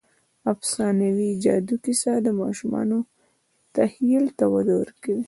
د 0.43 0.45
افسانوي 0.53 1.29
جادو 1.43 1.75
کیسه 1.83 2.13
د 2.25 2.27
ماشومانو 2.41 2.97
تخیل 3.75 4.25
ته 4.37 4.45
وده 4.53 4.73
ورکوي. 4.81 5.19